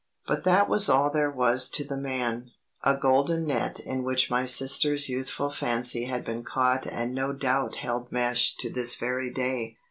[0.25, 2.49] But that was all there was to the man,
[2.83, 7.75] a golden net in which my sister's youthful fancy had been caught and no doubt
[7.75, 9.77] held meshed to this very day.